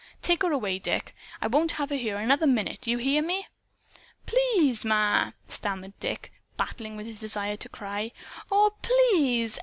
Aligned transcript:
Take 0.23 0.41
her 0.41 0.51
away, 0.51 0.79
Dick. 0.79 1.13
I 1.41 1.45
won't 1.45 1.73
have 1.73 1.91
her 1.91 1.95
here 1.95 2.17
another 2.17 2.47
minute. 2.47 2.87
You 2.87 2.97
hear 2.97 3.21
me?" 3.21 3.45
"Please, 4.25 4.83
Ma!" 4.83 5.33
stammered 5.45 5.93
Dick, 5.99 6.33
battling 6.57 6.95
with 6.95 7.05
his 7.05 7.19
desire 7.19 7.57
to 7.57 7.69
cry. 7.69 8.11
"Aw, 8.49 8.71
PLEASE! 8.81 9.59